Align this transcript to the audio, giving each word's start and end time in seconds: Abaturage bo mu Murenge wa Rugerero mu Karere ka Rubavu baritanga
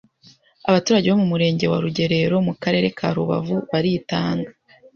Abaturage 0.69 1.07
bo 1.09 1.19
mu 1.21 1.27
Murenge 1.31 1.65
wa 1.71 1.79
Rugerero 1.83 2.35
mu 2.47 2.53
Karere 2.63 2.87
ka 2.97 3.07
Rubavu 3.15 3.55
baritanga 3.69 4.49